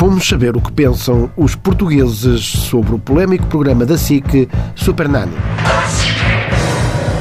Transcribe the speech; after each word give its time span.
fomos 0.00 0.26
saber 0.26 0.56
o 0.56 0.62
que 0.62 0.72
pensam 0.72 1.30
os 1.36 1.54
portugueses 1.54 2.42
sobre 2.42 2.94
o 2.94 2.98
polémico 2.98 3.44
programa 3.48 3.84
da 3.84 3.98
SIC 3.98 4.48
Super 4.74 5.06
Nani. 5.06 5.34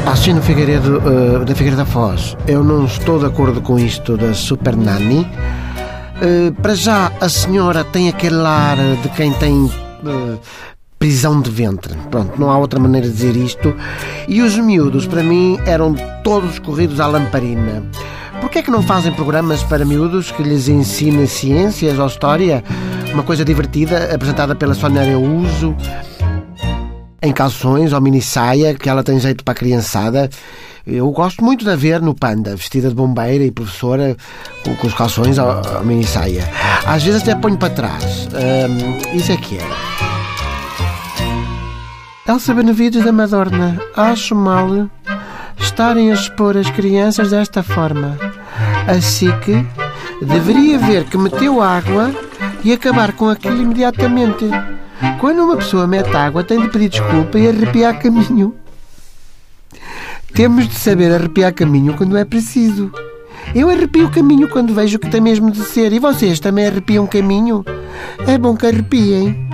Assino 0.06 0.42
Figueiredo, 0.42 1.00
uh, 1.00 1.44
da 1.44 1.54
Figueira 1.54 1.76
da 1.76 1.86
Foz, 1.86 2.38
eu 2.48 2.64
não 2.64 2.86
estou 2.86 3.20
de 3.20 3.26
acordo 3.26 3.60
com 3.60 3.78
isto 3.78 4.16
da 4.16 4.34
Super 4.34 4.78
Nani. 4.78 5.28
Uh, 6.22 6.54
para 6.62 6.74
já, 6.74 7.12
a 7.20 7.28
senhora 7.28 7.84
tem 7.84 8.08
aquele 8.08 8.40
ar 8.48 8.78
de 8.78 9.10
quem 9.10 9.34
tem 9.34 9.66
uh, 9.66 10.40
prisão 10.98 11.42
de 11.42 11.52
ventre. 11.52 11.94
Pronto, 12.10 12.40
não 12.40 12.50
há 12.50 12.58
outra 12.58 12.80
maneira 12.80 13.08
de 13.08 13.14
dizer 13.14 13.36
isto. 13.36 13.76
E 14.26 14.42
os 14.42 14.58
miúdos, 14.58 15.06
para 15.06 15.22
mim, 15.22 15.60
eram 15.66 15.94
todos 16.24 16.60
corridos 16.60 17.02
à 17.02 17.08
lamparina. 17.08 17.84
Porquê 18.42 18.60
é 18.60 18.64
que 18.64 18.72
não 18.72 18.82
fazem 18.82 19.12
programas 19.12 19.64
para 19.64 19.86
miúdos 19.86 20.32
que 20.32 20.42
lhes 20.42 20.68
ensinem 20.68 21.28
ciências 21.28 22.00
ou 22.00 22.08
história? 22.08 22.64
Uma 23.14 23.24
coisa 23.24 23.44
divertida, 23.44 24.14
apresentada 24.14 24.56
pela 24.56 24.74
Sónia 24.74 25.02
Areuso, 25.02 25.76
em 27.22 27.34
calções 27.34 27.92
ou 27.92 28.02
mini 28.02 28.22
saia, 28.22 28.74
que 28.74 28.90
ela 28.90 29.04
tem 29.04 29.20
jeito 29.20 29.44
para 29.44 29.52
a 29.52 29.56
criançada. 29.56 30.30
Eu 30.88 31.12
gosto 31.12 31.44
muito 31.44 31.66
de 31.66 31.72
a 31.72 31.76
ver 31.76 32.02
no 32.02 32.16
Panda, 32.16 32.56
vestida 32.56 32.90
de 32.90 32.96
bombeira 32.96 33.44
e 33.44 33.52
professora, 33.52 34.16
com, 34.64 34.76
com 34.76 34.88
os 34.88 34.94
calções 34.94 35.38
ou, 35.38 35.84
mini 35.84 36.06
saia. 36.06 36.50
Às 36.86 37.04
vezes 37.04 37.22
até 37.22 37.36
ponho 37.36 37.58
para 37.58 37.74
trás. 37.74 38.28
Hum, 38.34 39.16
isso 39.16 39.32
é 39.32 39.38
que 39.38 39.58
é. 39.58 39.68
Elsa 42.28 42.54
Benavides 42.54 43.04
da 43.04 43.12
Madorna, 43.12 43.80
acho 43.96 44.36
mal 44.36 44.88
estarem 45.58 46.12
a 46.12 46.14
expor 46.14 46.58
as 46.58 46.70
crianças 46.70 47.32
desta 47.32 47.64
forma. 47.64 48.18
Assim 48.90 49.30
que 49.42 50.26
deveria 50.26 50.80
ver 50.80 51.04
que 51.04 51.16
meteu 51.16 51.62
água 51.62 52.12
e 52.64 52.74
acabar 52.74 53.14
com 53.14 53.30
aquilo 53.30 53.62
imediatamente. 53.62 54.50
Quando 55.20 55.44
uma 55.44 55.58
pessoa 55.58 55.86
mete 55.86 56.16
água, 56.16 56.44
tem 56.44 56.60
de 56.60 56.70
pedir 56.70 56.90
desculpa 56.90 57.38
e 57.38 57.48
arrepiar 57.48 58.00
caminho. 58.00 58.56
Temos 60.34 60.68
de 60.68 60.74
saber 60.74 61.14
arrepiar 61.14 61.54
caminho 61.54 61.94
quando 61.96 62.18
é 62.18 62.26
preciso. 62.26 62.92
Eu 63.54 63.70
arrepio 63.70 64.10
caminho 64.10 64.50
quando 64.50 64.74
vejo 64.74 64.98
que 64.98 65.08
tem 65.08 65.22
mesmo 65.22 65.52
de 65.52 65.64
ser. 65.66 65.94
E 65.94 66.00
vocês 66.00 66.40
também 66.40 66.66
arrepiam 66.66 67.06
caminho? 67.06 67.64
É 68.28 68.40
bom 68.40 68.58
que 68.58 68.66
arrepiem. 68.66 69.50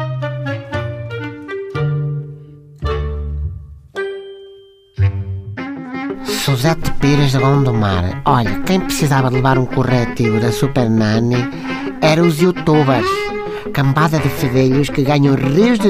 Suzete 6.45 6.91
Pires 6.99 7.31
de 7.31 7.39
Gondomar. 7.39 8.21
Olha, 8.23 8.59
quem 8.67 8.79
precisava 8.79 9.29
de 9.29 9.37
levar 9.37 9.57
um 9.57 9.65
corretivo 9.65 10.39
da 10.39 10.51
Super 10.51 10.87
Nani 10.87 11.37
eram 12.03 12.27
os 12.27 12.39
youtubers. 12.39 13.07
Cambada 13.73 14.19
de 14.19 14.29
fedelhos 14.29 14.91
que 14.91 15.01
ganham 15.01 15.33
rios 15.33 15.79
de 15.79 15.89